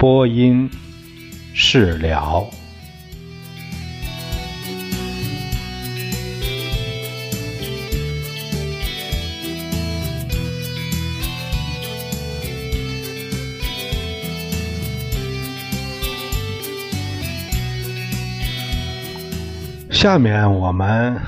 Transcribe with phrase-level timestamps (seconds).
[0.00, 0.70] 播音
[1.52, 2.48] 释了。
[19.90, 21.20] 下面我们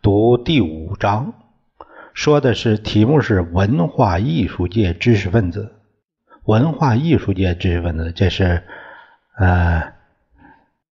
[0.00, 1.34] 读第五章，
[2.14, 5.75] 说的是题目是文化艺术界知识分子。
[6.46, 8.62] 文化艺术界知识分子，这是
[9.36, 9.94] 呃，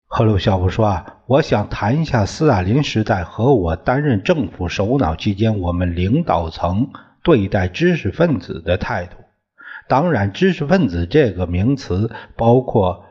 [0.07, 6.89] 赫鲁晓夫说啊，我想谈一下斯大林时代和我担任政府首脑期间，我们领导层
[7.23, 9.17] 对待知识分子的态度。
[9.89, 13.05] 当然，知识分子这个名词包括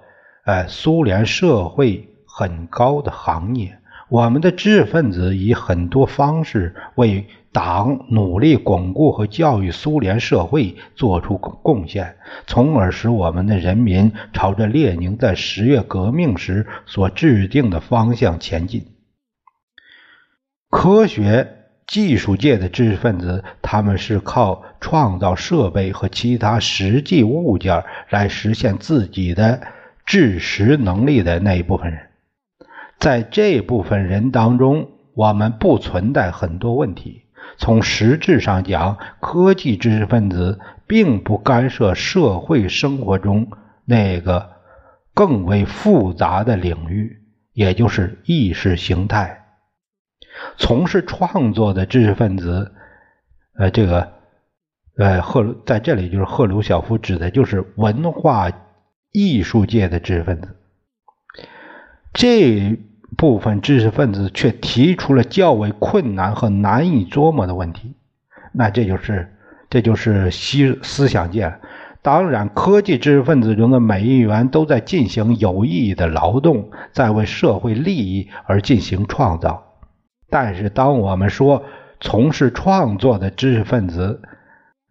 [0.45, 3.78] 呃苏联社会很高的行业。
[4.09, 12.16] 我们的知识分子以很多方式为党努力巩固和教育苏联社会做出贡献，
[12.47, 18.85] 从而使我们的人民朝着列宁在十月革命时所制定的方向前进。
[20.69, 29.61] 科学技术界的知识分子，他们是靠创造设备和其他实际物件来实现自己的
[30.05, 32.07] 知识能力的那一部分人。
[32.97, 37.20] 在这部分人当中，我们不存在很多问题。
[37.58, 43.52] 从实质上讲，科技知识分子并不干涉社会生活中
[43.86, 44.52] 那个
[45.14, 47.22] 更为复杂的领域，
[47.53, 49.45] 也就是意识形态。
[50.57, 52.72] 从事创作的知识分子，
[53.58, 54.12] 呃，这个，
[54.97, 58.52] 呃，赫在这里就是赫鲁晓夫指的就是文化
[59.12, 60.56] 艺术界的知识分子。
[62.13, 62.79] 这。
[63.17, 67.95] 部分知识分子却提出了较为困难和难以琢磨的问题，
[68.53, 69.33] 那这就是
[69.69, 71.53] 这就是思思想界。
[72.03, 79.63] 当然，科技知识分子中的每一员都在进行有意义的劳动，在为社会利益而进行创造。
[80.28, 81.63] 但是，当我们说
[81.99, 84.19] 从事创作的知识分子，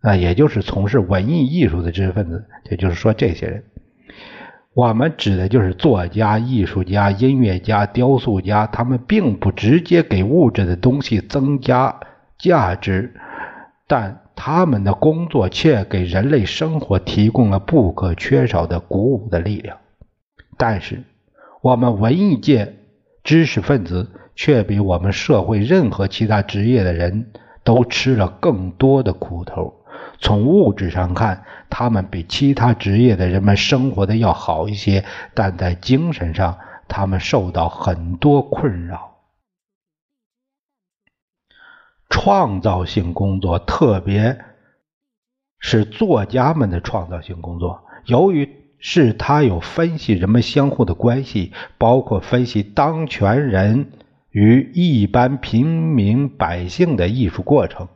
[0.02, 3.64] 啊，也就是从事文艺艺术的知识分子，也就是说这些人。
[4.72, 12.00] 我们指的就是作家、艺术家、音乐家、雕塑家，他们并不直接给物质的东西增加
[12.38, 13.12] 价值，
[13.88, 19.76] 但他们的工作却给人类生活提供了不可缺少的鼓舞的力量。
[20.56, 21.02] 但是，
[21.62, 22.76] 我们文艺界
[23.24, 27.32] 知识分子却比我们社会任何其他职业的人
[27.64, 29.79] 都吃了更多的苦头。
[30.20, 35.04] 从物质上看，他们比其他职业的人们生活的要好一些，
[35.34, 36.58] 但在精神上，
[36.88, 39.16] 他们受到很多困扰。
[42.10, 44.44] 创造性工作，特别
[45.58, 48.48] 是作家们的创造性工作，由于
[48.78, 53.92] 是他有分析人们相互的关系，包括分析当权人
[54.30, 57.88] 与一般平民百姓的艺术过程。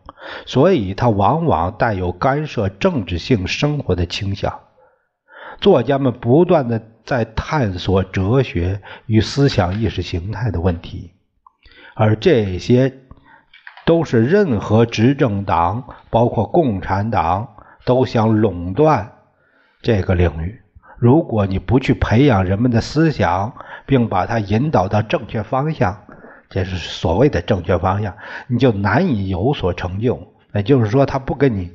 [0.46, 4.60] 所以，他往往带有干涉政治性生活的倾向。
[5.60, 11.12] 作家们不断的在探索哲学与思想意识形态的问题，
[11.94, 12.92] 而这些
[13.84, 19.12] 都是任何执政党，包括共产党，都想垄断
[19.82, 20.62] 这个领域。
[20.98, 23.52] 如果你不去培养人们的思想，
[23.84, 26.03] 并把它引导到正确方向，
[26.50, 28.14] 这是所谓的正确方向，
[28.46, 30.34] 你就难以有所成就。
[30.54, 31.72] 也就是说，他不跟你，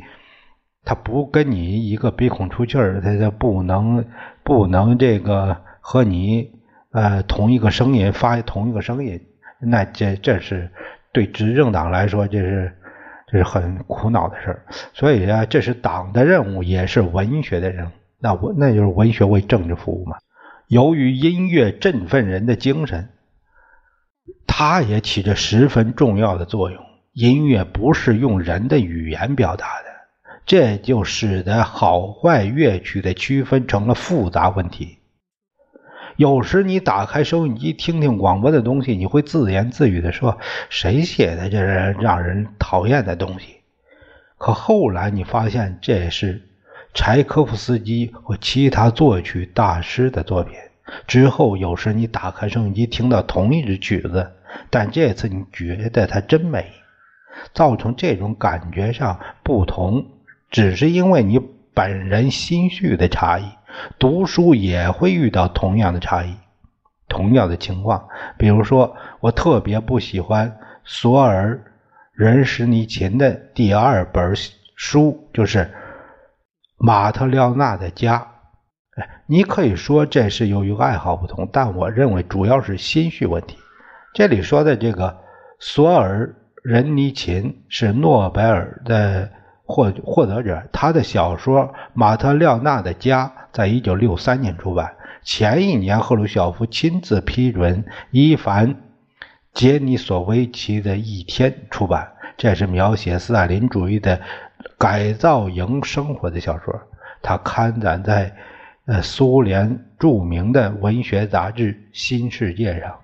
[0.85, 4.05] 他不跟你一个鼻孔出气儿，他就不能
[4.41, 6.51] 不能这个和你
[6.91, 9.19] 呃同一个声音发同一个声音。
[9.59, 10.71] 那这这是
[11.11, 12.73] 对执政党来说，这是
[13.27, 14.63] 这是很苦恼的事儿。
[14.93, 17.89] 所以啊，这是党的任务，也是文学的任务。
[18.17, 20.15] 那我那就是文学为政治服务嘛。
[20.67, 23.09] 由于音乐振奋人的精神。
[24.47, 26.83] 它也起着十分重要的作用。
[27.13, 29.89] 音乐不是用人的语言表达的，
[30.45, 34.97] 这就使得好坏乐曲的区分成了复杂问题。
[36.15, 40.37] 有时你打开收音机听听广播的东西，你会自言自语的说
[40.69, 43.55] ：“谁写的这是让人讨厌的东西？”
[44.37, 46.41] 可后来你发现，这是
[46.93, 50.55] 柴可夫斯基或其他作曲大师的作品。
[51.07, 54.31] 之后，有时你打开收音机听到同一支曲子，
[54.69, 56.71] 但这次你觉得它真美。
[57.53, 60.05] 造成这种感觉上不同，
[60.51, 61.39] 只是因为你
[61.73, 63.45] 本人心绪的差异。
[63.97, 66.35] 读书也会遇到同样的差异，
[67.07, 68.09] 同样的情况。
[68.37, 71.63] 比如说，我特别不喜欢索尔
[72.11, 74.33] 仁什尼琴的第二本
[74.75, 75.71] 书，就是
[76.77, 78.27] 马特廖娜的家。
[79.25, 83.57] 你可以说这是由于爱好不同，但我认为主要是心绪问题。
[84.13, 85.17] 这里说的这个
[85.59, 89.29] 索尔仁尼琴是诺贝尔的
[89.63, 94.95] 获获得者，他的小说《马特廖娜的家》在一九六三年出版。
[95.21, 98.75] 前一年，赫鲁晓夫亲自批准伊凡
[99.53, 104.19] 杰尼索维奇的一天出版，这是描写斯大林主义的
[104.77, 106.73] 改造营生活的小说，
[107.21, 108.35] 它刊载在。
[108.89, 113.01] 呃，苏联著名的文学杂志《新世界》上。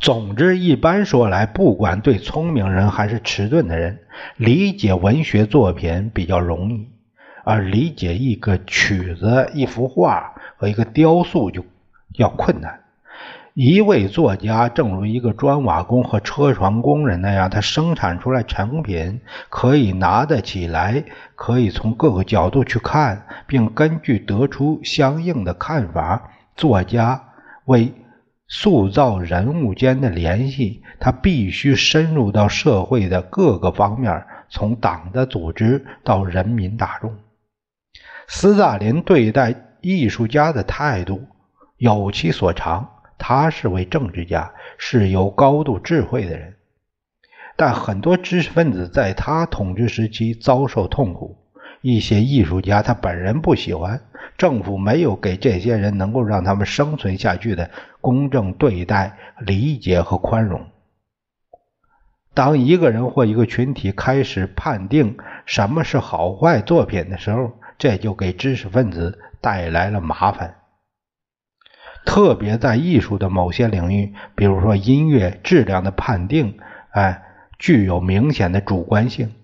[0.00, 4.00] 总之，一般说来，不管对聪明人还是迟钝的人，
[4.38, 6.88] 理解文学作品比较容易，
[7.44, 11.62] 而理解一个曲子、一幅画和一个雕塑就
[12.14, 12.82] 要困难。
[13.60, 21.02] 一位作家，正如一个砖瓦工和车床工人那样，他生产出来成品可以拿得起来，
[21.34, 26.30] 可以从各个角度去看，并根据得出相应的看法。
[26.54, 27.20] 作家
[27.64, 27.92] 为
[28.46, 37.12] 塑造人物间的联系，他必须深入到社会的各个方面，从党的组织到人民大众。
[38.28, 41.26] 斯大林对待艺术家的态度
[41.76, 42.88] 有其所长。
[43.18, 46.54] 他是位政治家，是有高度智慧的人，
[47.56, 51.36] 但很多知识分子在他统治时期遭受痛苦。
[51.80, 54.00] 一些艺术家他本人不喜欢，
[54.36, 57.70] 政府没有给这些人能够让他们生存下去的
[58.00, 60.66] 公正对待、理解和宽容。
[62.34, 70.57] 当一个人或一个群体开始判定什么是好坏作品的时候，这就给知识分子带来了麻烦。
[72.04, 76.58] 特别在艺术的某些领域，比如说音乐质量的判定，
[76.90, 77.22] 哎，
[77.58, 79.34] 具有明显的主观性。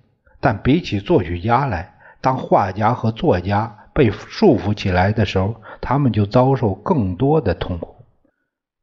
[0.41, 7.97] 但比起作曲家来，当画家和作家被束缚起来的时候，他们就遭受更多的痛苦。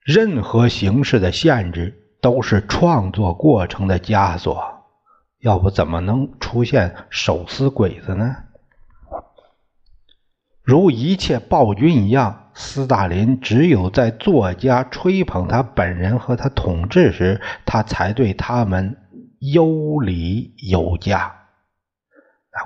[0.04, 4.60] 任何形式的限制都是创作过程的枷锁，
[5.40, 8.36] 要不怎么能出现手撕鬼子呢？
[10.64, 12.41] 如一切暴君一样。
[12.54, 18.98] 斯大林只有在作家吹捧他本人和他统治时，他才对他们
[19.40, 21.34] 有礼有价，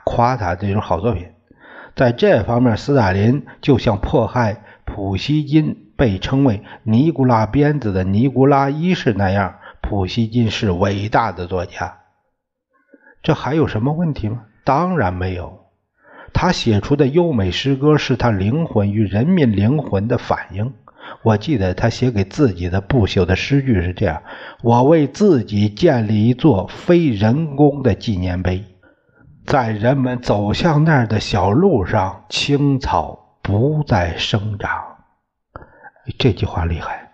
[0.04, 1.32] 夸他这种好作品。
[1.96, 9.60] 在这方面，斯大林就像迫害普希金被称为“尼古拉鞭子”的尼古拉一世那样。
[9.82, 12.00] 普希金是伟大的作家，
[13.22, 14.46] 这还有什么问题吗？
[14.64, 15.64] 当然没有。
[16.38, 20.74] 他写出的优美诗歌是他灵魂与人民灵魂的反应。
[21.22, 24.22] 我记得他写给自己的不朽的诗句是这样
[24.62, 28.66] ：“我为自己建立一座非人工的纪念碑，
[29.46, 34.70] 在人们走向那儿的小路上，青草不再生长。”
[36.20, 37.12] 这句话厉害。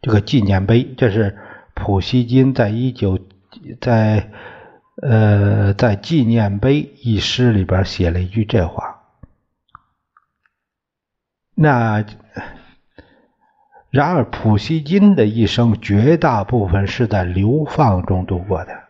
[0.00, 1.36] 这个纪念碑，这是
[1.74, 3.18] 普希金在一九
[3.80, 4.30] 在。
[5.02, 9.02] 呃，在《纪念碑》一诗里边写了一句这话。
[11.54, 12.04] 那
[13.90, 18.84] 然而，普希金的一生绝大部分是在流放中度过的。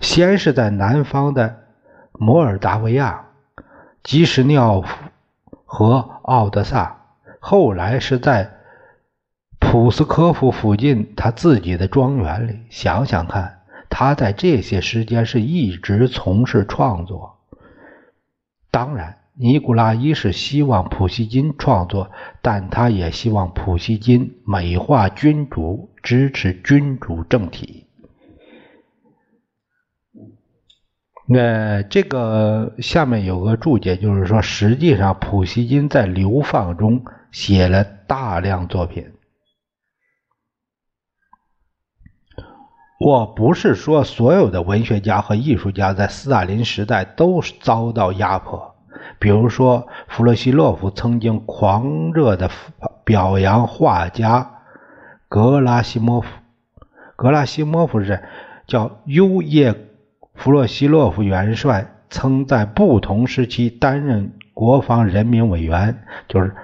[0.00, 1.66] 先是在南方的
[2.12, 3.26] 摩尔达维亚、
[4.02, 4.88] 基什尼奥夫
[5.66, 7.04] 和奥德萨，
[7.40, 8.59] 后来是在。
[9.70, 17.38] 普斯科夫附近，他自己的庄园里，想想看，他在这些时间是一直从事创作。
[18.72, 22.10] 当然，尼古拉一世希望普希金创作，
[22.42, 27.86] 但他也希望普希金美化君主，支持君主政体。
[31.28, 39.06] 那这个下面有个注解，就是说，实际上普希金在流放中写了大量作品。
[43.00, 48.74] 我不是说所有的文学家和艺术家在斯大林时代都遭到压迫。
[49.18, 52.50] 比如说，弗洛西洛夫曾经狂热的
[53.02, 54.50] 表扬画家
[55.30, 56.28] 格拉西莫夫。
[57.16, 58.22] 格拉西莫夫是
[58.66, 59.74] 叫尤叶
[60.34, 66.54] 弗洛西洛夫元帅曾在不同时期担任国防人民委员，就是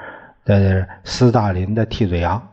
[0.44, 2.46] 呃斯大林的替罪羊，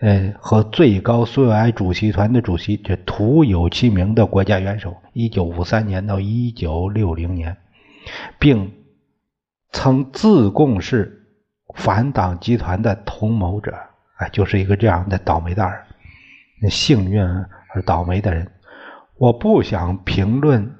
[0.00, 4.96] 呃和最高苏维埃主席团的主席，这徒有其名的国家元首。
[5.12, 7.56] 一九五三年到一九六零年，
[8.38, 8.72] 并
[9.72, 11.26] 曾自贡是
[11.74, 13.74] 反党集团的同谋者。
[14.18, 15.86] 哎，就是一个这样的倒霉蛋儿，
[16.70, 18.50] 幸运而倒霉的人。
[19.18, 20.74] 我不想评论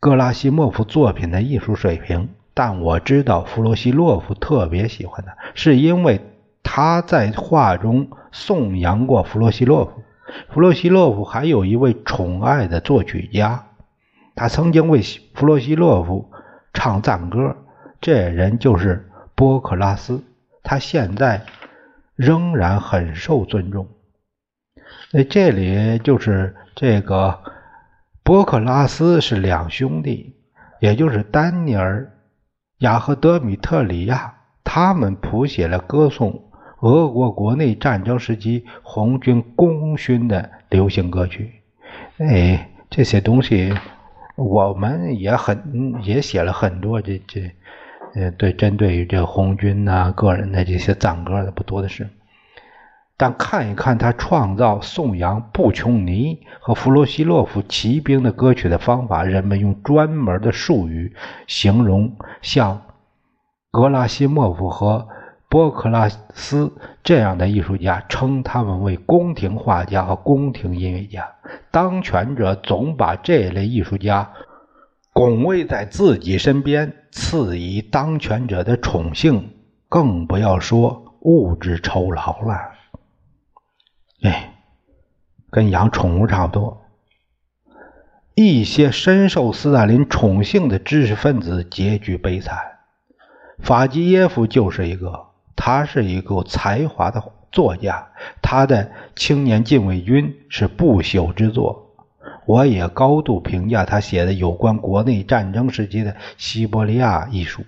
[0.00, 6.20] 格拉西莫夫作品的艺术水平，但我知道弗罗西洛夫特别喜欢他，是因为
[6.66, 10.02] 他在画中颂扬过弗洛西洛夫。
[10.52, 13.66] 弗洛西洛夫还有一位宠爱的作曲家，
[14.34, 15.00] 他曾经为
[15.34, 16.32] 弗洛西洛夫
[16.74, 17.56] 唱赞歌，
[18.00, 20.24] 这人就是波克拉斯。
[20.64, 21.46] 他现在。
[22.16, 23.88] 仍然很受尊重。
[25.12, 27.38] 那这里就是这个
[28.22, 30.34] 波克拉斯是两兄弟，
[30.80, 32.04] 也就是丹尼尔·
[32.78, 36.45] 亚和德米特里亚，他们谱写了歌颂
[36.80, 41.50] 俄国国内战争时期红军功勋的流行歌曲。
[42.18, 43.74] 哎，这些东西
[44.36, 47.50] 我们也很也写了很多这这。
[48.14, 52.08] 呃，对，针对于这红军呐，个人的这些赞歌的不多的是，
[53.18, 61.14] 但看一看他创造颂扬布琼尼和弗洛西洛夫骑兵的歌曲的方法，人们用专门的术语
[61.46, 62.80] 形容，像
[63.70, 65.08] 格拉西莫夫和
[65.48, 66.72] 波克拉斯
[67.02, 71.28] 这样的艺术家，称他们为宫廷画家和宫廷音乐家。
[71.70, 74.32] 当权者总把这类艺术家。
[75.12, 79.54] 拱卫在自己身边，赐予当权者的宠幸，
[79.88, 82.54] 更不要说物质酬劳了。
[84.20, 84.52] 哎，
[85.48, 86.82] 跟养宠物差不多。
[88.34, 92.58] 一些深受斯大林宠幸的知识分子结局悲惨，
[93.58, 95.28] 法基耶夫就是一个。
[95.56, 98.06] 他是一个才华的作家，
[98.42, 98.84] 他的
[99.16, 101.82] 《青年禁卫军》是不朽之作。
[102.44, 107.64] 我也高度评价他写的有关国内战争时期的西伯利亚艺术。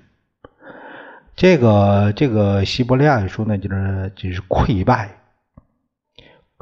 [1.35, 5.09] 这个这个西伯利亚艺术呢，就是就是溃败，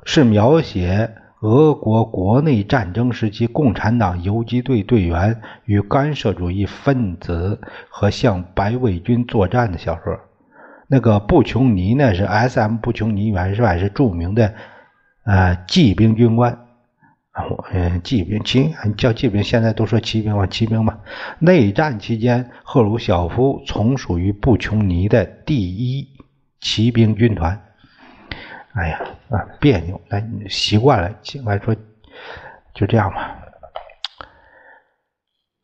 [0.04, 10.18] 是描写俄国国内战争时期共产党游击队队员与干涉主义分子和向白卫军作战的小说。
[10.88, 12.76] 那个布琼尼呢，是 S.M.
[12.76, 14.55] 布琼尼元帅，是著名的
[15.25, 16.62] 呃骑兵军官。
[17.71, 21.00] 嗯，骑兵骑叫骑兵，现在都说骑兵吧，骑兵吧。
[21.38, 26.09] 内战期间，赫鲁晓夫从属于布琼尼的第一
[26.61, 27.62] 骑兵军团。
[28.73, 31.11] 哎呀，啊别扭，来习惯了，
[31.45, 31.75] 来说
[32.73, 33.37] 就这样吧。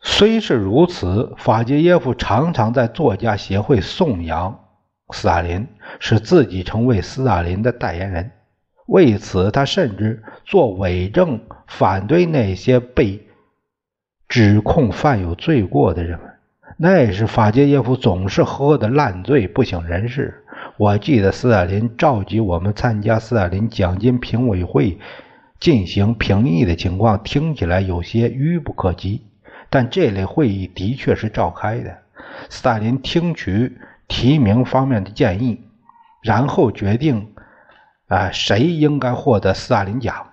[0.02, 4.61] 虽是如此，法捷耶夫常常在作家协会颂扬
[5.12, 5.66] 斯大林，
[6.00, 8.30] 使自己成为斯大林的代言人。
[8.86, 13.26] 为此，他甚至做伪证，反对那些被
[14.28, 16.28] 指控犯有罪过的人们。
[16.76, 20.42] 那时，法捷耶夫总是喝得烂醉，不省人事。
[20.78, 24.98] 我记得斯大林召集我们参加斯大林奖金评委会
[25.60, 29.22] 进行评议的情况，听起来有些愚不可及。
[29.70, 31.96] 但这类会议的确是召开的。
[32.48, 33.78] 斯大林听取
[34.12, 35.58] 提名方面的建议，
[36.22, 37.32] 然后决定。
[38.08, 40.26] 啊，谁应该获得斯大林奖？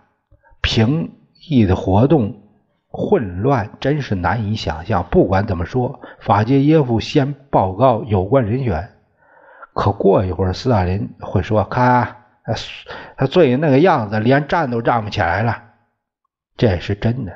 [0.61, 1.13] 评
[1.47, 2.41] 议的活动
[2.89, 5.05] 混乱，真是难以想象。
[5.09, 8.89] 不管怎么说，法捷耶夫先报告有关人选，
[9.73, 12.17] 可过一会儿，斯大林会说：“看，
[13.15, 15.63] 他醉那个样子，连站都站不起来了。”
[16.57, 17.31] 这也是真的。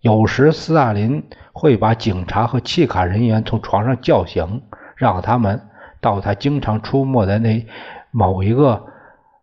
[0.00, 4.62] 有时斯大林会把警察和契卡人员从床上叫醒，
[4.94, 5.60] 让他们
[6.00, 7.66] 到他经常出没的那
[8.10, 8.92] 某一个。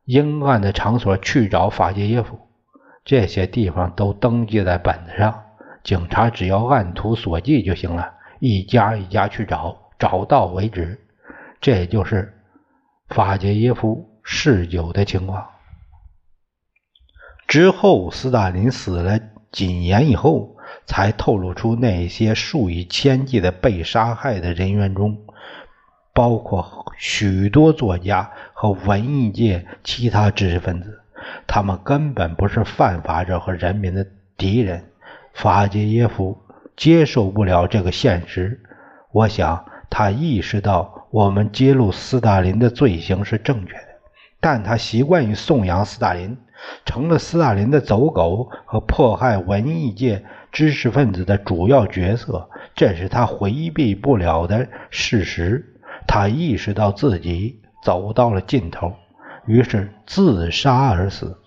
[0.05, 2.37] 阴暗的场所去找法捷耶夫，
[3.03, 5.45] 这些地方都登记在本子上，
[5.83, 10.99] 警察只要按图索骥就行了，一家一家去找，找到为止。
[11.59, 12.31] 这就是
[13.09, 15.43] 法捷耶夫嗜酒的情况。
[17.47, 19.19] 之后，斯大林死了
[19.51, 25.24] 几年以后，才透露出那些数以千计的被杀害的人员中。
[26.15, 31.01] 包括许多作家和文艺界其他知识分子，
[31.45, 34.07] 他们根本不是犯法者和人民的
[34.37, 34.85] 敌人。
[35.33, 36.41] 法捷耶夫
[36.77, 38.61] 接受不了这个现实，
[39.11, 43.87] 我想他意识到我们揭露斯大林的罪行是正确的，
[44.39, 46.37] 但他习惯于颂扬斯大林，
[46.85, 55.73] 成了斯大林的走狗和迫害文艺界知识分子的主要角色，这是他回避不了的事实。
[56.07, 58.93] 他意识到自己走到了尽头，
[59.45, 61.37] 于是自杀而死。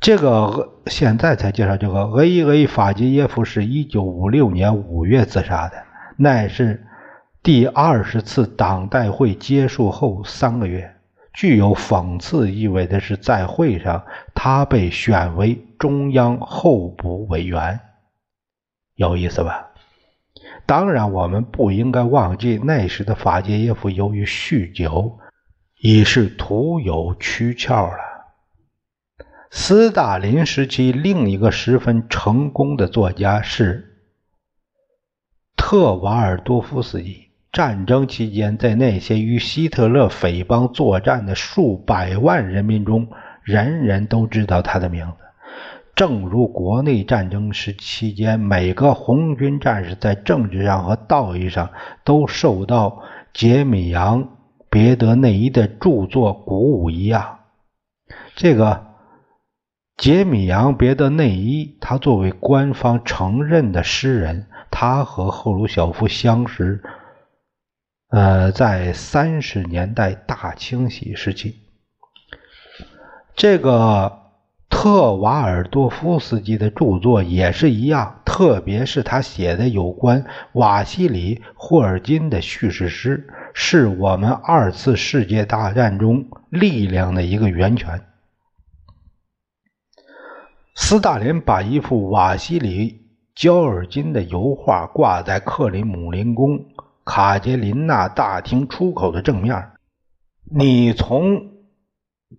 [0.00, 2.66] 这个现在才介绍，这个 A.A.
[2.66, 5.82] 法基耶夫是一九五六年五月自杀的，
[6.16, 6.86] 那是
[7.42, 10.94] 第二十次党代会结束后三个月。
[11.32, 14.04] 具有讽刺意味的是，在会上
[14.34, 17.80] 他被选为中央候补委员，
[18.94, 19.70] 有意思吧？
[20.66, 25.18] 当然，我们不应该忘记，那时的法捷耶夫由于酗酒，
[25.80, 27.98] 已是徒有躯壳了。
[29.50, 33.98] 斯大林时期另一个十分成功的作家是
[35.56, 37.30] 特瓦尔多夫斯基。
[37.52, 43.06] 战争期间，在那些与希特勒匪帮作战的数百万人民中，
[43.44, 45.23] 人人都知道他的名字。
[45.94, 51.70] 正如国内战争时期间，每个红军战士在政治上和道义上
[52.04, 54.24] 都受到杰米扬·
[54.68, 57.38] 别德内伊的著作鼓舞一样。
[58.34, 58.86] 这个
[59.96, 66.82] 杰米扬·别德内伊，他作为官方承认的诗人，他和赫鲁晓夫相识。
[68.08, 71.54] 呃，在三十年代大清洗时期，
[73.36, 74.23] 这个
[74.76, 88.04] 特瓦尔多夫斯基的著作也是一样，特别是他写的有关瓦西里·霍尔金的叙事诗，是我们二次世界大战中力量的一个源泉。
[90.74, 92.90] 斯大林把一幅瓦西里·
[93.34, 96.66] 焦尔金的油画挂在克里姆林宫。
[97.04, 99.70] 卡捷琳娜大厅出口的正面，
[100.50, 101.53] 你从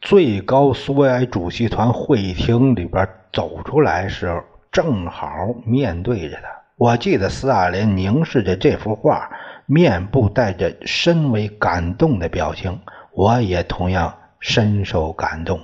[0.01, 5.27] 最高苏维埃主席团会议厅里边走出来时候，正好
[5.65, 6.50] 面对着他。
[6.77, 9.30] 我记得斯大林凝视着这幅画，
[9.65, 12.81] 面部带着深为感动的表情。
[13.14, 15.62] 我也同样深受感动。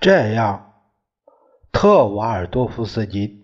[0.00, 0.72] 这样，
[1.70, 3.40] 特瓦尔多夫斯基。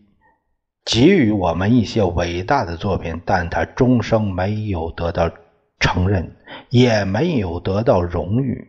[0.84, 5.30] 给予我们一些伟大的作品，但他终生没有得到
[5.78, 6.34] 承认，
[6.70, 8.68] 也没有得到荣誉。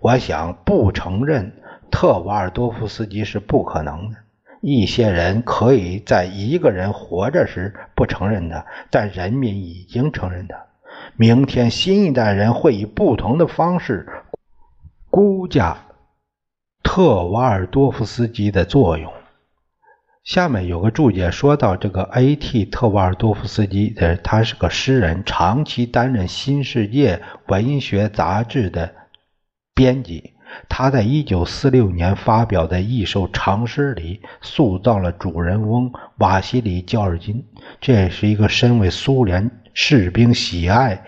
[0.00, 1.52] 我想，不承认
[1.90, 4.18] 特瓦尔多夫斯基是不可能的。
[4.60, 10.56] 一些人可以在一个人活着时不承认他，但人民已经承认他。
[11.16, 14.08] 明天，新一代人会以不同的方式
[15.10, 15.76] 估价
[16.82, 19.12] 特瓦尔多夫斯基的作用。
[20.24, 22.64] 下面有个注解说到，这个 A.T.
[22.64, 28.92] 特瓦尔多夫斯基的，他是个诗人，长期担任《新世界》文学杂志的
[29.76, 30.32] 编辑。
[30.70, 37.44] 他在1946年发表的一首长诗里，塑造了主人翁瓦西里·焦尔金。
[37.80, 41.04] 这是一个身为苏联士兵喜爱，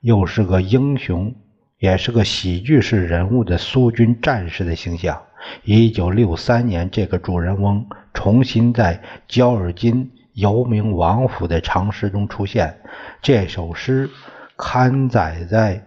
[0.00, 1.34] 又是个英雄，
[1.78, 5.20] 也是个喜剧式人物的苏军战士的形象。
[5.64, 12.78] 一九六三年，这个主人翁重新在焦尔金游明王府的长诗中出现。
[13.20, 14.08] 这首诗
[14.56, 15.76] 刊载在《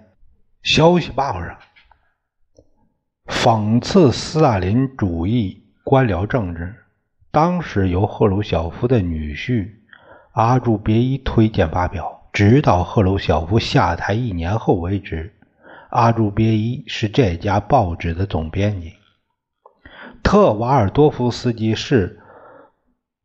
[0.62, 1.58] 消息报》上，
[3.28, 6.74] 讽刺斯大林主义官僚政治。
[7.30, 9.70] 当时由赫鲁晓夫的女婿
[10.32, 15.34] 阿朱别伊推荐发表，直到赫鲁晓夫下台一年后为止。
[15.90, 18.94] 阿朱别伊是这家报纸的总编辑。
[20.24, 22.20] 特瓦尔多夫斯基是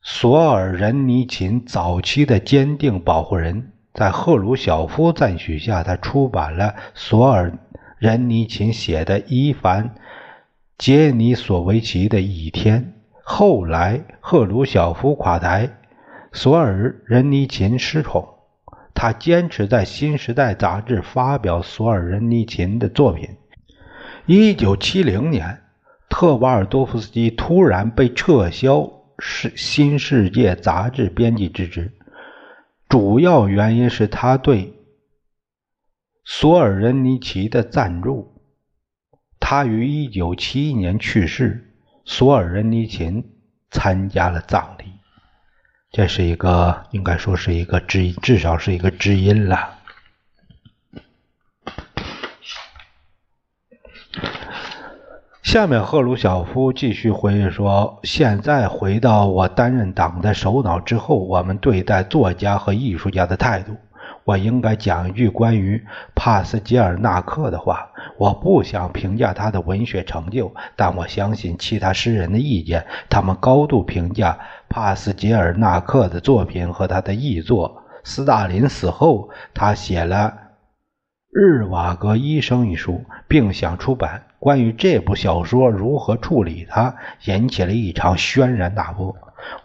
[0.03, 7.53] 索尔仁尼琴早期的坚定保护人，在赫鲁晓夫赞许下，他出版了索尔
[8.03, 9.95] 任尼琴写的伊凡
[10.77, 12.95] 杰尼索维奇的一天。
[13.23, 15.71] 后来赫鲁晓夫垮台，
[16.33, 18.29] 索尔任尼琴失宠，
[18.93, 23.29] 他坚持在《新时代》杂志发表索尔任尼琴的作品。
[24.27, 25.61] 一九七零年。
[26.09, 28.79] 特瓦尔多夫斯基突然被撤销
[29.19, 31.91] 《是新世界》杂志编辑之职，
[32.87, 34.75] 主要原因是他对
[36.25, 38.41] 索尔仁尼奇的赞助。
[39.41, 43.25] 他于1971年去世，索尔仁尼琴
[43.71, 44.85] 参加了葬礼。
[45.91, 49.79] 这是一个，应该说是一个知，至少是一个知音了。
[55.43, 63.77] 下面赫鲁晓夫继续回忆说：“现在回到我担任党的首脑之后，我们对待作家和艺术家的态度。
[64.25, 67.89] 我应该讲一句关于帕斯捷尔纳克的话。
[68.19, 72.85] 我不想评价他的文学成就，但我相信其他诗人的意见。
[73.09, 77.83] 他们高度评价帕斯捷尔纳克的作品和他的译作。
[78.05, 80.17] 斯大林死后，他写了
[81.31, 84.23] 《日瓦戈医生》一书，并想出版。
[84.39, 89.17] 关于这部小说如何处理它，引起了一场轩然大波。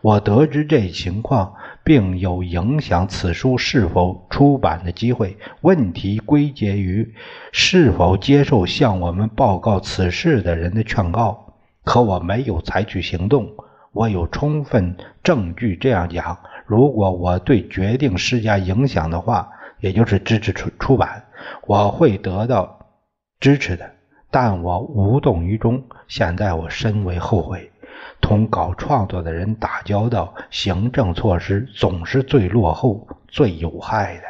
[0.01, 1.55] 我得知这情况，
[1.87, 5.37] 并有影响此书是否出版的机会。
[5.61, 7.13] 问题归结于
[7.53, 11.53] 是否接受向我们报告此事的人的劝告。
[11.85, 13.49] 可我没有采取行动。
[13.93, 21.23] 我有充分证据这样讲：如果我对决定施加影响的话，也就是支持出出版，
[21.67, 22.85] 我会得到
[23.39, 23.89] 支持的。
[24.29, 25.81] 但我无动于衷。
[26.09, 27.71] 现在我深为后悔。
[28.21, 34.23] 同搞创作的人打交道，行政措施总是最落后、最有害的。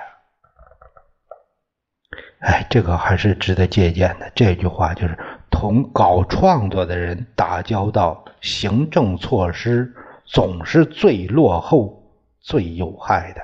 [2.39, 4.31] 哎，这个还是值得借鉴的。
[4.35, 5.17] 这句话就是：
[5.49, 13.41] 同搞创作的人打交道，行政措施总是最落后、最有害的。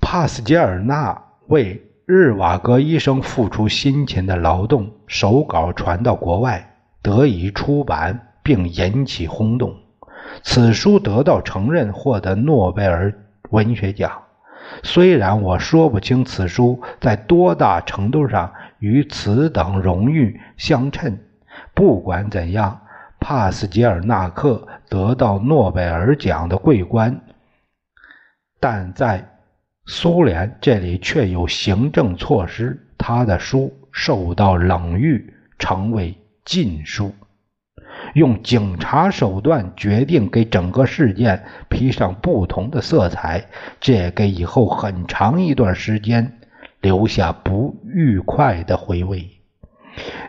[0.00, 6.69] 帕斯捷尔纳为日瓦戈医生付出辛勤的劳动，手稿传到国外。
[7.02, 9.74] 得以出版并引起轰动，
[10.42, 13.14] 此书得到承认，获得诺贝尔
[13.50, 14.22] 文学奖。
[14.82, 21.18] 虽然我说不清此书在多大程度上与此等荣誉相称，
[21.74, 22.80] 不管怎样，
[23.18, 27.20] 帕斯捷尔纳克得到诺贝尔奖的桂冠，
[28.60, 29.26] 但在
[29.86, 36.16] 苏联这里却有行政措施，他的书受到冷遇，成为。
[36.50, 37.14] 禁书，
[38.14, 43.44] 用警察手段决定给整个事件披上不同的色彩，
[43.78, 46.40] 这也给以后很长一段时间
[46.80, 49.30] 留下不愉快的回味。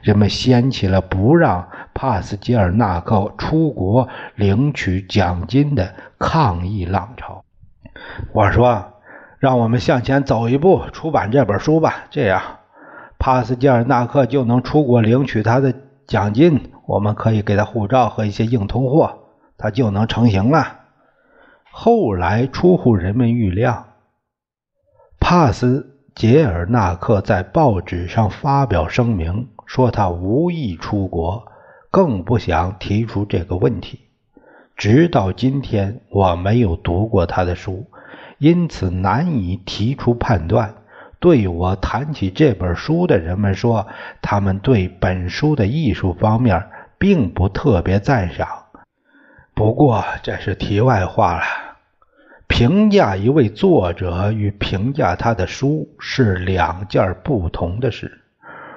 [0.03, 7.43] 人们掀起了不让帕斯捷尔纳克出国领取奖金的抗议浪潮。
[8.31, 8.93] 我说
[9.41, 12.60] ：“让我们向前走一步，出版这本书吧，这样
[13.17, 15.73] 帕斯捷尔纳克就能出国领取他的。”
[16.08, 19.20] 奖金，我们可以给他护照和一些硬通货，
[19.58, 20.80] 他就能成行了。
[21.72, 23.86] 后来出乎人们预料，
[25.20, 31.46] 帕斯捷尔纳克在报纸上发表声明，说他无意出国，
[31.90, 34.02] 更不想提出这个问题。
[34.76, 37.86] 直到今天，我没有读过他的书，
[38.40, 40.76] 因此难以提出判断。
[41.21, 43.88] 对我谈起这本书的人们说，
[44.21, 46.62] 他们对本书的艺术方面
[46.97, 48.47] 并不特别赞赏。
[49.53, 51.43] 不过这是题外话了。
[52.47, 58.12] 评价一位作者与评价他的书是两件不同的事。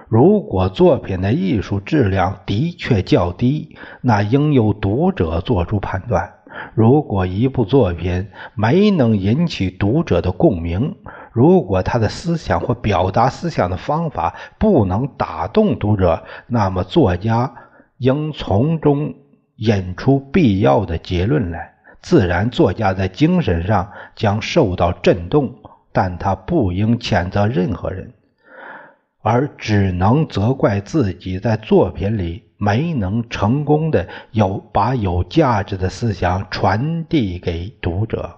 [0.06, 6.30] 如果作品的艺术质量的确较低，那应由读者做出判断。
[6.74, 10.94] 如果一部作品没能引起读者的共鸣，
[11.34, 17.52] 如果他的思想或表达思想的方法不能打动读者，那么作家
[17.98, 19.12] 应从中
[19.56, 21.74] 引出必要的结论来。
[22.00, 25.56] 自然，作家在精神上将受到震动，
[25.90, 28.12] 但他不应谴责任何人，
[29.20, 38.36] 而只能责怪自己在作品里没能成功的有把有价值的思想传递给读者。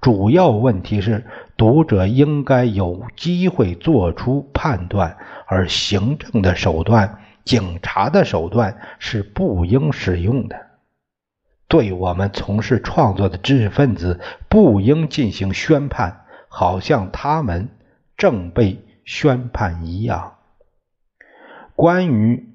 [0.00, 1.24] 主要问题是，
[1.58, 10.56] 读者应该有机会做出判断，而行政的手段、警察的手段是不应使用的。
[11.68, 17.68] 对我们从事创作的知识分子，不应进行宣判，好像他们
[18.16, 20.36] 正被宣判一样。
[21.74, 22.46] 关于。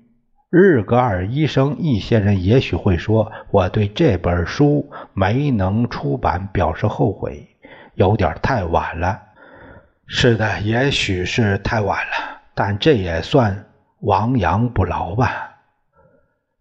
[0.55, 7.52] 日格尔医生，一些人也许会说，我对这本书没能出版表示后悔，
[7.95, 9.21] 有点太晚了。
[10.05, 13.65] 是的，也许是太晚了，但这也算
[13.99, 15.57] 亡羊补牢吧。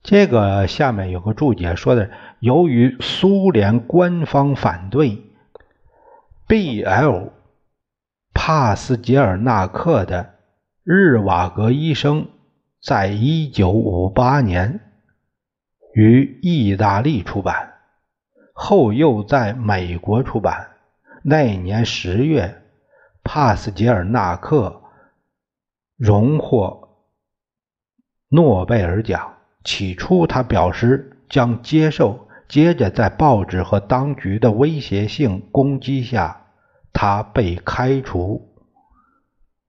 [0.03, 5.23] 这个下面有个注解说的，由于苏联官方反对
[6.47, 7.33] ，B.L.
[8.35, 10.25] 帕斯捷尔纳克的
[10.85, 12.23] 《日瓦格医生》。
[12.85, 14.81] 在一九五八年
[15.95, 17.75] 于意大利出版，
[18.53, 20.72] 后又在美国出版。
[21.25, 22.63] 那年十月，
[23.23, 24.83] 帕斯捷尔纳克
[25.97, 26.89] 荣获
[28.29, 29.37] 诺贝尔奖。
[29.65, 36.47] 起初，他表示将接受，接着在报纸和当局的威胁性攻击下，
[36.93, 38.53] 他被开除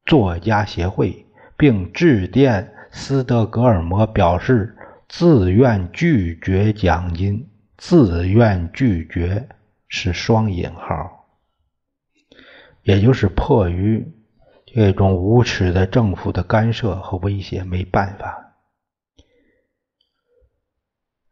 [0.06, 4.76] 作家协会，并致电斯德哥尔摩表示
[5.08, 7.48] 自愿拒绝奖金。
[7.78, 9.48] 自愿拒绝
[9.88, 11.13] 是双引号，
[12.84, 14.06] 也就是迫于
[14.66, 18.54] 这种无耻的政府的干涉和威胁，没办法。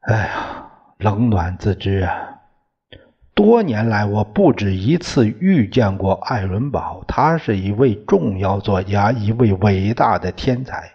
[0.02, 2.40] 哎呀，冷暖自知啊！
[3.34, 10.92] 多年来，我不止一次遇见过艾伦堡，他是一位重要作家，一位伟大的天才。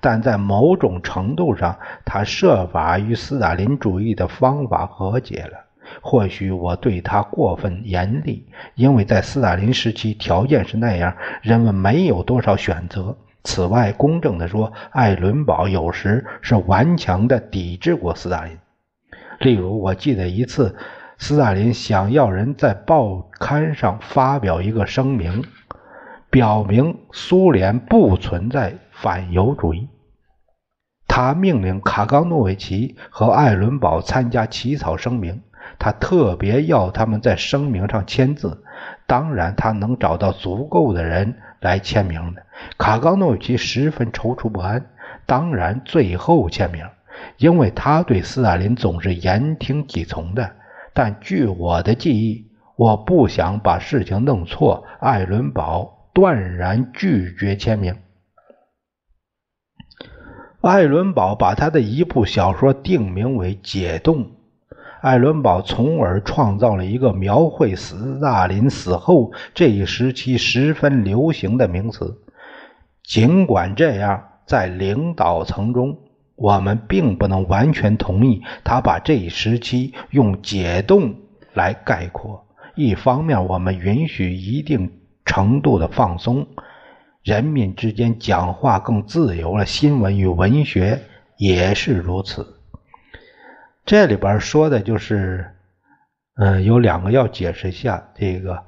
[0.00, 5.69] 但在某种程度上，他设法与斯大林主义的方法和解了。
[6.00, 13.16] 或许我对他过分严厉，因为在斯大林时期条件是那样，人们没有多少选择。
[13.44, 18.58] 此外，公正地说，艾伦堡有时是顽强地抵制过斯大林。
[19.38, 20.76] 例如，我记得一次，
[21.18, 25.42] 斯大林想要人在报刊上发表一个声明，
[26.28, 28.74] 表明苏联不存在。
[29.00, 29.88] 反犹主义。
[31.08, 35.40] 他命令卡冈诺维奇和艾伦堡参加起草声明，
[35.80, 38.62] 他特别要他们在声明上签字。
[39.06, 42.42] 当然，他能找到足够的人来签名的。
[42.78, 44.90] 卡冈诺维奇十分踌躇不安，
[45.26, 46.86] 当然最后签名，
[47.38, 50.52] 因为他对斯大林总是言听计从的。
[50.92, 54.84] 但据我的记忆，我不想把事情弄错。
[55.00, 57.96] 艾伦堡断然拒绝签名。
[60.60, 64.24] 艾伦堡把他的一部小说定名为《解冻》。
[65.00, 72.18] 艾伦堡从而创造了一个描绘斯大林死后这一时期十分流行的名词。
[73.02, 75.96] 尽管这样，在领导层中，
[76.36, 81.14] 我们并不能完全同意他把这一时期用“解冻”
[81.54, 82.46] 来概括。
[82.76, 84.92] 一方面，我们允许一定
[85.24, 86.46] 程度的放松。
[87.22, 91.00] 人民之间讲话更自由了，新闻与文学
[91.38, 92.59] 也是如此。
[93.90, 95.50] 这里边说的就是，
[96.36, 98.10] 嗯，有两个要解释一下。
[98.14, 98.62] 这个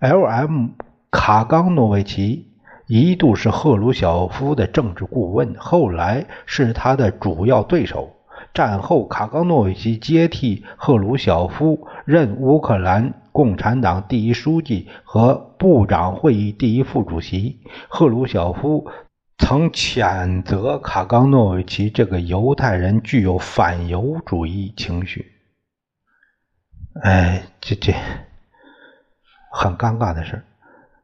[0.00, 0.70] L.M.
[1.08, 2.48] 卡冈诺维奇
[2.88, 8.10] 一度是赫鲁晓夫的政治顾问，后来是他的主要对手。
[8.52, 17.60] 战后，卡冈诺维奇接替赫鲁晓夫，任乌克兰共产党第一书记和部长会议第一副主席。
[17.86, 18.88] 赫鲁晓夫
[19.48, 25.30] 曾谴责卡冈诺维奇这个犹太人具有反犹主义情绪。
[27.00, 27.92] 哎，这这
[29.52, 30.42] 很尴尬的事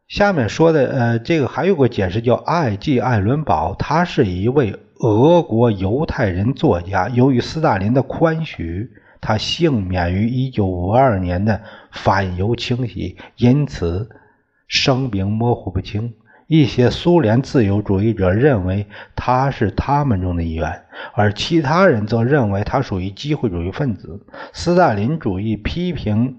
[0.09, 4.77] 下面说的，呃，这个还有个解释叫艾季·艾伦堡，他是一位。
[4.99, 14.11] 俄国犹太人作家由于斯大林的宽许，他幸免于1952年的反犹清洗，因此
[14.67, 16.15] 声名模糊不清。
[16.53, 18.87] 一些苏联自由主义者认为
[19.17, 20.83] 他是他们中的一员，
[21.15, 24.21] 而其他人则认为他属于机会主义分子。
[24.53, 26.37] 斯大林主义批评，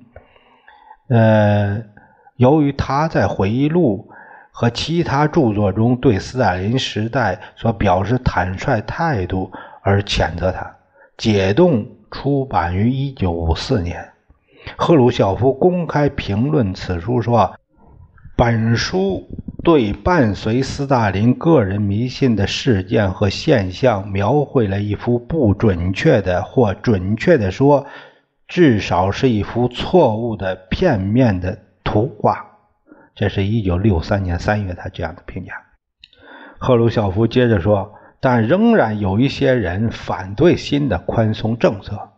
[1.07, 1.81] 呃，
[2.35, 4.07] 由于他在回忆录。
[4.55, 10.75] 和其他著作中对斯大林时代所表示坦率态度而谴责他。
[11.17, 14.09] 解冻出版于1954年，
[14.77, 17.55] 赫鲁晓夫公开评论此书说
[18.37, 19.27] ：“本书
[19.63, 27.85] 对伴随斯大林个人迷信的事件和现象描绘了一幅不准确的，或准确的说，
[28.45, 32.45] 至少是一幅错误的、片面的图画。”
[33.15, 35.53] 这是一九六三年三月，他这样的评价。
[36.59, 42.09] 赫鲁晓夫接着说：“但仍然有一些人反对新的宽松政策。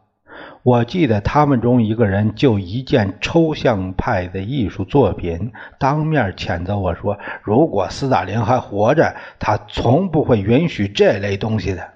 [0.65, 11.87] 我记得他们中一个人就一件抽象派的艺术作品当面谴责我说：‘如果斯大林还活着，他从不会允许这类东西的。’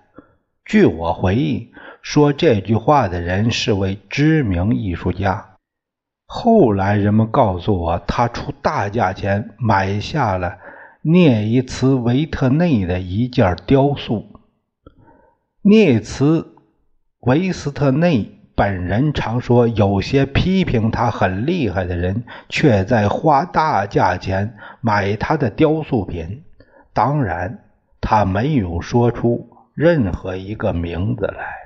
[0.65, 1.71] 据我回忆，
[2.03, 5.47] 说这句话的人是位知名艺术家。”
[6.31, 10.59] 后来人们告诉我，他出大价钱买下了
[11.01, 14.27] 涅伊茨维特内的一件雕塑。
[15.63, 16.53] 涅茨
[17.21, 26.43] 维斯特内本人常说，有些批评他很厉害的人，却在花大价钱买他的雕塑品。
[26.91, 27.59] 当然，
[28.01, 31.58] 他没有说出任何一个名字来。